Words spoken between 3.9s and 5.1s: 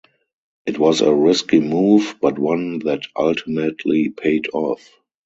paid off.